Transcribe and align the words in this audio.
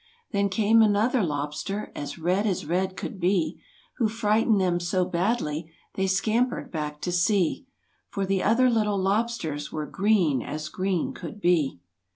Then 0.31 0.49
came 0.49 0.81
another 0.81 1.21
lobster 1.21 1.91
As 1.95 2.17
red 2.17 2.47
as 2.47 2.65
red 2.65 2.97
could 2.97 3.19
be, 3.19 3.61
Who 3.97 4.09
frightened 4.09 4.59
them 4.59 4.79
so 4.79 5.05
badly 5.05 5.71
They 5.93 6.07
scampered 6.07 6.71
back 6.71 7.01
to 7.01 7.11
sea, 7.11 7.67
For 8.09 8.25
the 8.25 8.41
other 8.41 8.67
little 8.71 8.97
lobsters 8.97 9.71
Were 9.71 9.85
green 9.85 10.41
as 10.41 10.69
green 10.69 11.13
could 11.13 11.39
be. 11.39 11.81